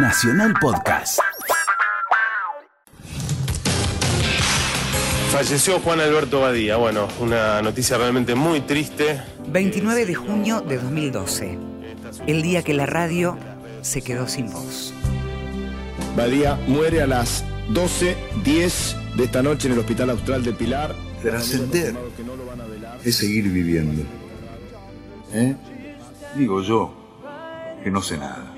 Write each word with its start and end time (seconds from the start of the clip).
Nacional 0.00 0.54
Podcast. 0.60 1.18
Falleció 5.32 5.80
Juan 5.80 5.98
Alberto 5.98 6.40
Badía. 6.40 6.76
Bueno, 6.76 7.08
una 7.18 7.60
noticia 7.62 7.98
realmente 7.98 8.36
muy 8.36 8.60
triste. 8.60 9.20
29 9.48 10.06
de 10.06 10.14
junio 10.14 10.60
de 10.60 10.78
2012. 10.78 11.58
El 12.28 12.42
día 12.42 12.62
que 12.62 12.74
la 12.74 12.86
radio 12.86 13.36
se 13.82 14.02
quedó 14.02 14.28
sin 14.28 14.52
voz. 14.52 14.94
Badía 16.16 16.54
muere 16.68 17.02
a 17.02 17.08
las 17.08 17.44
12.10 17.70 19.16
de 19.16 19.24
esta 19.24 19.42
noche 19.42 19.66
en 19.66 19.74
el 19.74 19.80
Hospital 19.80 20.10
Austral 20.10 20.44
de 20.44 20.52
Pilar. 20.52 20.94
Trascender 21.22 21.96
es 23.04 23.16
seguir 23.16 23.48
viviendo. 23.48 24.02
¿Eh? 25.32 25.56
Digo 26.36 26.62
yo, 26.62 26.94
que 27.82 27.90
no 27.90 28.00
sé 28.00 28.16
nada. 28.16 28.57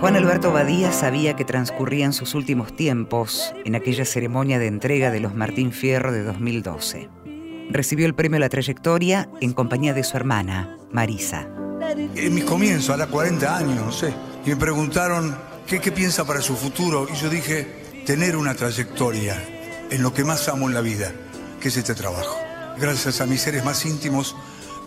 Juan 0.00 0.16
Alberto 0.16 0.52
Badía 0.52 0.92
sabía 0.92 1.36
que 1.36 1.44
transcurrían 1.44 2.12
sus 2.12 2.34
últimos 2.34 2.74
tiempos 2.74 3.54
en 3.64 3.74
aquella 3.74 4.04
ceremonia 4.04 4.58
de 4.58 4.66
entrega 4.66 5.10
de 5.10 5.20
los 5.20 5.34
Martín 5.34 5.72
Fierro 5.72 6.12
de 6.12 6.24
2012. 6.24 7.08
Recibió 7.70 8.06
el 8.06 8.14
premio 8.14 8.38
a 8.38 8.40
la 8.40 8.48
trayectoria 8.48 9.28
en 9.40 9.52
compañía 9.52 9.94
de 9.94 10.04
su 10.04 10.16
hermana, 10.16 10.76
Marisa. 10.90 11.48
En 12.14 12.34
mis 12.34 12.44
comienzos, 12.44 12.90
a 12.90 12.96
los 12.96 13.06
40 13.06 13.56
años, 13.56 13.86
no 13.86 13.92
sé, 13.92 14.12
y 14.44 14.50
me 14.50 14.56
preguntaron 14.56 15.36
qué, 15.66 15.80
qué 15.80 15.92
piensa 15.92 16.26
para 16.26 16.40
su 16.40 16.56
futuro, 16.56 17.06
y 17.12 17.16
yo 17.16 17.28
dije, 17.28 18.02
tener 18.04 18.36
una 18.36 18.54
trayectoria 18.54 19.36
en 19.90 20.02
lo 20.02 20.12
que 20.12 20.24
más 20.24 20.48
amo 20.48 20.68
en 20.68 20.74
la 20.74 20.80
vida, 20.80 21.12
que 21.60 21.68
es 21.68 21.76
este 21.76 21.94
trabajo. 21.94 22.36
Gracias 22.80 23.20
a 23.20 23.26
mis 23.26 23.42
seres 23.42 23.64
más 23.64 23.84
íntimos, 23.86 24.34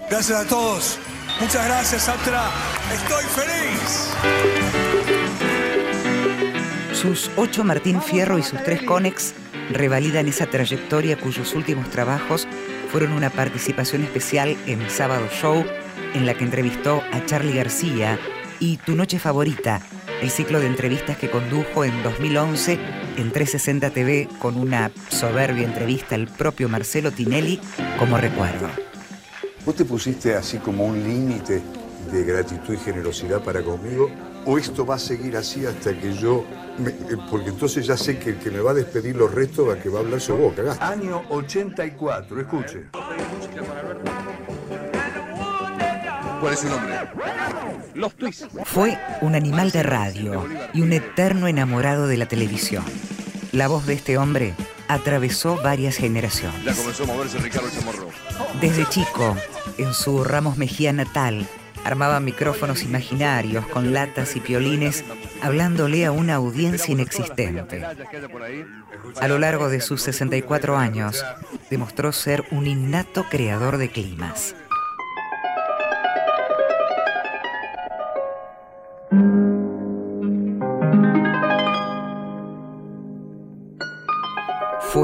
gracias 0.09 0.39
a 0.39 0.47
todos, 0.47 0.97
muchas 1.39 1.65
gracias, 1.65 2.09
Atra, 2.09 2.49
estoy 2.93 3.23
feliz. 3.25 4.11
Sus 6.93 7.29
ocho 7.35 7.63
Martín 7.63 8.01
Fierro 8.01 8.39
y 8.39 8.43
sus 8.43 8.63
tres 8.63 8.81
Conex 8.83 9.33
revalidan 9.71 10.27
esa 10.27 10.45
trayectoria 10.45 11.17
cuyos 11.17 11.53
últimos 11.53 11.89
trabajos 11.89 12.47
fueron 12.91 13.11
una 13.11 13.29
participación 13.29 14.03
especial 14.03 14.57
en 14.65 14.89
Sábado 14.89 15.27
Show, 15.41 15.65
en 16.13 16.25
la 16.25 16.33
que 16.33 16.43
entrevistó 16.43 17.03
a 17.11 17.25
Charlie 17.25 17.55
García, 17.55 18.17
y 18.59 18.77
Tu 18.77 18.95
Noche 18.95 19.19
Favorita, 19.19 19.81
el 20.21 20.29
ciclo 20.29 20.59
de 20.59 20.67
entrevistas 20.67 21.17
que 21.17 21.29
condujo 21.29 21.83
en 21.83 22.03
2011 22.03 22.79
en 23.17 23.31
360 23.31 23.89
TV 23.89 24.29
con 24.39 24.57
una 24.57 24.91
soberbia 25.09 25.65
entrevista 25.65 26.15
al 26.15 26.27
propio 26.27 26.69
Marcelo 26.69 27.11
Tinelli 27.11 27.59
como 27.99 28.17
recuerdo. 28.17 28.69
¿Vos 29.65 29.75
te 29.75 29.85
pusiste 29.85 30.35
así 30.35 30.57
como 30.59 30.85
un 30.85 31.01
límite 31.03 31.61
de 32.11 32.23
gratitud 32.23 32.73
y 32.73 32.77
generosidad 32.77 33.41
para 33.41 33.63
conmigo? 33.63 34.09
¿O 34.45 34.59
esto 34.59 34.85
va 34.85 34.95
a 34.95 34.99
seguir 34.99 35.35
así 35.37 35.65
hasta 35.65 35.97
que 35.99 36.13
yo... 36.13 36.45
me- 36.77 36.91
eh, 36.91 37.17
porque 37.31 37.49
entonces 37.49 37.87
ya 37.87 37.97
sé 37.97 38.19
que 38.19 38.31
el 38.31 38.37
que 38.37 38.51
me 38.51 38.59
va 38.59 38.71
a 38.71 38.73
despedir 38.75 39.15
los 39.15 39.33
restos, 39.33 39.75
a 39.75 39.81
que 39.81 39.89
va 39.89 39.99
a 39.99 40.01
hablar 40.03 40.21
su 40.21 40.35
boca. 40.35 40.57
cagaste. 40.57 40.83
Año 40.83 41.23
84, 41.29 42.41
escuche. 42.41 42.85
¿Cuál 46.41 46.53
es 46.53 46.59
su 46.59 46.69
nombre? 46.69 46.93
Fue 48.65 48.97
un 49.21 49.33
animal 49.33 49.71
de 49.71 49.81
radio 49.81 50.45
y 50.73 50.81
un 50.81 50.93
eterno 50.93 51.47
enamorado 51.47 52.07
de 52.07 52.17
la 52.17 52.27
televisión. 52.27 52.83
La 53.51 53.67
voz 53.67 53.87
de 53.87 53.93
este 53.93 54.17
hombre 54.19 54.53
atravesó 54.87 55.57
varias 55.61 55.95
Ya 55.95 56.01
generaciones. 56.01 56.75
comenzó 56.75 57.03
a 57.03 57.07
moverse 57.07 57.37
Ricardo 57.39 57.69
Chamorro. 57.69 58.09
Desde 58.61 58.85
chico, 58.87 59.35
en 59.77 59.93
su 59.93 60.23
Ramos 60.23 60.57
Mejía 60.57 60.93
natal, 60.93 61.47
armaba 61.83 62.19
micrófonos 62.19 62.83
imaginarios 62.83 63.65
con 63.67 63.93
latas 63.93 64.35
y 64.35 64.39
piolines, 64.39 65.03
hablándole 65.41 66.05
a 66.05 66.11
una 66.11 66.35
audiencia 66.35 66.91
inexistente. 66.91 67.85
A 69.21 69.27
lo 69.27 69.37
largo 69.37 69.69
de 69.69 69.81
sus 69.81 70.01
64 70.01 70.77
años, 70.77 71.23
demostró 71.69 72.11
ser 72.11 72.43
un 72.51 72.67
innato 72.67 73.25
creador 73.29 73.77
de 73.77 73.89
climas. 73.89 74.55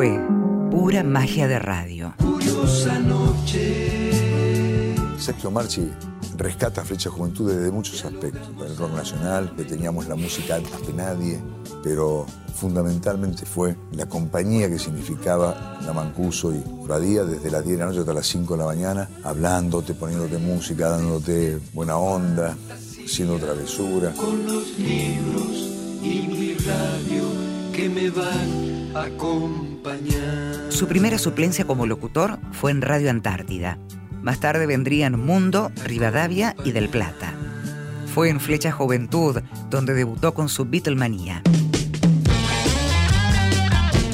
Fue 0.01 0.19
pura 0.71 1.03
magia 1.03 1.47
de 1.47 1.59
radio. 1.59 2.15
Sergio 5.19 5.51
Marchi 5.51 5.91
rescata 6.37 6.83
Flecha 6.83 7.11
Juventud 7.11 7.53
desde 7.53 7.71
muchos 7.71 8.03
aspectos. 8.03 8.49
El 8.67 8.77
rock 8.77 8.95
nacional, 8.95 9.53
que 9.55 9.63
teníamos 9.63 10.07
la 10.07 10.15
música 10.15 10.55
antes 10.55 10.73
que 10.73 10.91
nadie, 10.91 11.39
pero 11.83 12.25
fundamentalmente 12.55 13.45
fue 13.45 13.75
la 13.91 14.07
compañía 14.07 14.67
que 14.71 14.79
significaba 14.79 15.77
la 15.85 15.93
Mancuso 15.93 16.51
y 16.51 16.63
Badía 16.87 17.23
desde 17.23 17.51
las 17.51 17.63
10 17.63 17.77
de 17.77 17.83
la 17.83 17.85
noche 17.85 17.99
hasta 17.99 18.13
las 18.15 18.25
5 18.25 18.55
de 18.55 18.59
la 18.59 18.65
mañana, 18.65 19.07
hablándote, 19.23 19.93
poniéndote 19.93 20.39
música, 20.39 20.89
dándote 20.89 21.59
buena 21.73 21.97
onda, 21.97 22.57
haciendo 23.05 23.37
travesura. 23.37 24.13
con 24.13 24.47
los 24.47 24.79
libros 24.79 25.69
y 26.01 26.27
mi 26.27 26.55
radio 26.55 27.23
que 27.71 27.87
me 27.87 28.09
van 28.09 28.95
a 28.95 29.03
acompañar. 29.03 29.70
Su 30.69 30.87
primera 30.87 31.17
suplencia 31.17 31.65
como 31.65 31.85
locutor 31.85 32.39
fue 32.51 32.71
en 32.71 32.81
Radio 32.81 33.09
Antártida. 33.09 33.77
Más 34.21 34.39
tarde 34.39 34.65
vendrían 34.65 35.19
Mundo, 35.19 35.71
Rivadavia 35.83 36.55
y 36.63 36.71
Del 36.71 36.89
Plata. 36.89 37.33
Fue 38.13 38.29
en 38.29 38.39
Flecha 38.39 38.71
Juventud 38.71 39.41
donde 39.69 39.93
debutó 39.93 40.33
con 40.33 40.49
su 40.49 40.65
Beatlemanía. 40.65 41.41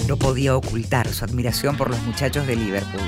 No 0.07 0.17
podía 0.17 0.56
ocultar 0.56 1.09
su 1.09 1.25
admiración 1.25 1.75
por 1.75 1.89
los 1.89 2.01
muchachos 2.03 2.47
de 2.47 2.56
Liverpool. 2.56 3.01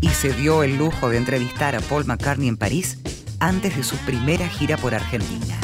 Y 0.00 0.08
se 0.08 0.32
dio 0.32 0.64
el 0.64 0.76
lujo 0.76 1.10
de 1.10 1.18
entrevistar 1.18 1.76
a 1.76 1.80
Paul 1.80 2.06
McCartney 2.06 2.48
en 2.48 2.56
París 2.56 2.98
antes 3.38 3.76
de 3.76 3.84
su 3.84 3.96
primera 3.98 4.48
gira 4.48 4.76
por 4.76 4.94
Argentina. 4.94 5.61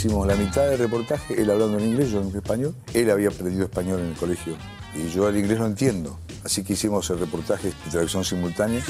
Hicimos 0.00 0.26
la 0.26 0.34
mitad 0.34 0.66
del 0.66 0.78
reportaje, 0.78 1.42
él 1.42 1.50
hablando 1.50 1.76
en 1.78 1.88
inglés, 1.88 2.10
yo 2.10 2.22
en 2.22 2.34
español. 2.34 2.74
Él 2.94 3.10
había 3.10 3.28
aprendido 3.28 3.64
español 3.64 4.00
en 4.00 4.06
el 4.06 4.14
colegio 4.14 4.56
y 4.96 5.10
yo 5.10 5.28
el 5.28 5.36
inglés 5.36 5.58
no 5.58 5.66
entiendo. 5.66 6.18
Así 6.42 6.64
que 6.64 6.72
hicimos 6.72 7.10
el 7.10 7.18
reportaje 7.18 7.68
de 7.68 7.90
traducción 7.90 8.24
simultánea. 8.24 8.80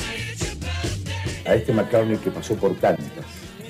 a 1.44 1.54
este 1.56 1.72
McCartney 1.72 2.16
que 2.18 2.30
pasó 2.30 2.54
por 2.54 2.76
tantas. 2.76 3.24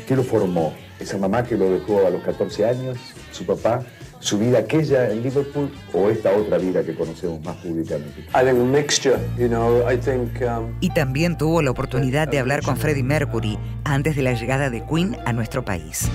¿Qué 0.07 0.15
lo 0.15 0.23
formó? 0.23 0.75
¿Esa 0.99 1.17
mamá 1.17 1.43
que 1.43 1.57
lo 1.57 1.71
dejó 1.71 2.07
a 2.07 2.11
los 2.11 2.23
14 2.25 2.67
años? 2.67 2.99
¿Su 3.33 3.47
papá? 3.47 3.85
¿Su 4.19 4.39
vida 4.39 4.59
aquella 4.59 5.11
en 5.11 5.23
Liverpool? 5.23 5.73
¿O 5.95 6.11
esta 6.11 6.37
otra 6.37 6.59
vida 6.59 6.85
que 6.85 6.95
conocemos 6.95 7.43
más 7.43 7.57
públicamente? 7.57 8.21
I 8.35 8.45
think 8.45 8.49
a 8.49 8.65
mixture, 8.65 9.19
you 9.39 9.49
know, 9.49 9.91
I 9.91 9.97
think 9.97 10.43
um, 10.43 10.77
Y 10.83 10.91
también 10.91 11.39
tuvo 11.39 11.63
la 11.63 11.71
oportunidad 11.71 12.29
de 12.29 12.39
hablar 12.39 12.61
con 12.63 12.77
Freddie 12.77 13.03
Mercury 13.03 13.59
antes 13.85 14.15
de 14.15 14.21
la 14.21 14.35
llegada 14.35 14.69
de 14.69 14.85
Queen 14.85 15.17
a 15.25 15.33
nuestro 15.33 15.65
país. 15.65 16.11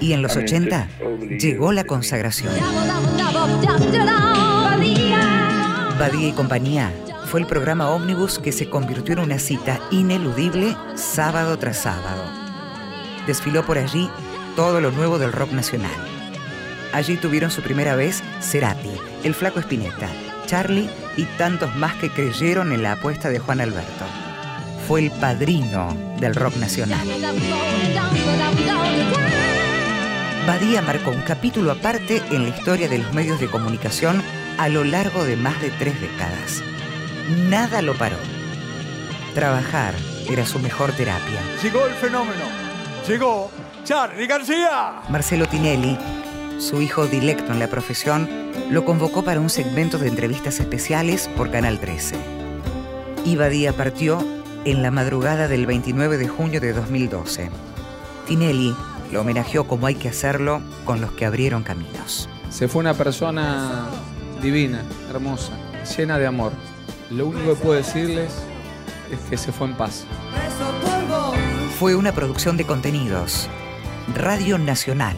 Y 0.00 0.12
en 0.12 0.22
los 0.22 0.36
I 0.36 0.38
mean, 0.38 0.46
80 0.46 0.76
it's 0.76 1.02
overly 1.02 1.38
llegó 1.38 1.72
la 1.72 1.84
consagración. 1.84 2.52
Badía 5.98 6.28
y 6.28 6.32
compañía 6.32 6.92
fue 7.26 7.40
el 7.40 7.46
programa 7.46 7.90
ómnibus 7.90 8.38
que 8.38 8.52
se 8.52 8.70
convirtió 8.70 9.14
en 9.14 9.20
una 9.20 9.38
cita 9.38 9.80
ineludible 9.90 10.76
sábado 10.94 11.58
tras 11.58 11.78
sábado. 11.78 12.24
Desfiló 13.26 13.64
por 13.66 13.78
allí 13.78 14.08
todo 14.56 14.80
lo 14.80 14.90
nuevo 14.90 15.18
del 15.18 15.32
rock 15.32 15.52
nacional. 15.52 15.90
Allí 16.92 17.16
tuvieron 17.16 17.50
su 17.50 17.62
primera 17.62 17.96
vez 17.96 18.22
Cerati, 18.40 18.92
el 19.24 19.34
flaco 19.34 19.60
Espineta, 19.60 20.08
Charlie 20.46 20.88
y 21.16 21.24
tantos 21.36 21.74
más 21.76 21.94
que 21.96 22.08
creyeron 22.08 22.72
en 22.72 22.82
la 22.82 22.92
apuesta 22.92 23.28
de 23.28 23.38
Juan 23.40 23.60
Alberto. 23.60 24.27
Fue 24.88 25.04
el 25.04 25.10
padrino 25.10 25.94
del 26.18 26.34
rock 26.34 26.56
nacional. 26.56 27.06
Badía 30.46 30.80
marcó 30.80 31.10
un 31.10 31.20
capítulo 31.20 31.72
aparte 31.72 32.22
en 32.30 32.44
la 32.44 32.48
historia 32.48 32.88
de 32.88 32.96
los 32.96 33.12
medios 33.12 33.38
de 33.38 33.48
comunicación 33.48 34.22
a 34.56 34.70
lo 34.70 34.84
largo 34.84 35.24
de 35.24 35.36
más 35.36 35.60
de 35.60 35.68
tres 35.72 36.00
décadas. 36.00 36.62
Nada 37.50 37.82
lo 37.82 37.98
paró. 37.98 38.16
Trabajar 39.34 39.92
era 40.26 40.46
su 40.46 40.58
mejor 40.58 40.92
terapia. 40.92 41.42
Llegó 41.62 41.86
el 41.86 41.92
fenómeno. 41.92 42.44
Llegó 43.06 43.50
Charlie 43.84 44.26
García. 44.26 45.02
Marcelo 45.10 45.44
Tinelli, 45.48 45.98
su 46.58 46.80
hijo 46.80 47.06
dilecto 47.06 47.52
en 47.52 47.58
la 47.58 47.68
profesión, 47.68 48.26
lo 48.70 48.86
convocó 48.86 49.22
para 49.22 49.38
un 49.38 49.50
segmento 49.50 49.98
de 49.98 50.08
entrevistas 50.08 50.60
especiales 50.60 51.28
por 51.36 51.50
Canal 51.50 51.78
13. 51.78 52.16
Y 53.26 53.36
Badía 53.36 53.74
partió 53.74 54.37
en 54.70 54.82
la 54.82 54.90
madrugada 54.90 55.48
del 55.48 55.66
29 55.66 56.18
de 56.18 56.28
junio 56.28 56.60
de 56.60 56.72
2012. 56.72 57.50
Tinelli 58.26 58.74
lo 59.10 59.22
homenajeó 59.22 59.66
como 59.66 59.86
hay 59.86 59.94
que 59.94 60.08
hacerlo 60.08 60.60
con 60.84 61.00
los 61.00 61.12
que 61.12 61.24
abrieron 61.24 61.62
caminos. 61.62 62.28
Se 62.50 62.68
fue 62.68 62.80
una 62.80 62.94
persona 62.94 63.86
divina, 64.42 64.84
hermosa, 65.08 65.52
llena 65.96 66.18
de 66.18 66.26
amor. 66.26 66.52
Lo 67.10 67.26
único 67.26 67.54
que 67.54 67.60
puedo 67.60 67.74
decirles 67.74 68.32
es 69.10 69.18
que 69.30 69.38
se 69.38 69.52
fue 69.52 69.68
en 69.68 69.74
paz. 69.74 70.04
Fue 71.78 71.94
una 71.94 72.12
producción 72.12 72.56
de 72.56 72.66
contenidos. 72.66 73.48
Radio 74.14 74.58
Nacional 74.58 75.16